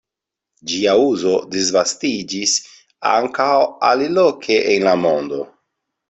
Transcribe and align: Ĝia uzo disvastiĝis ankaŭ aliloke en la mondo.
Ĝia 0.69 0.93
uzo 1.07 1.33
disvastiĝis 1.55 2.53
ankaŭ 3.09 3.49
aliloke 3.91 4.57
en 4.71 4.87
la 4.89 4.95
mondo. 5.03 5.43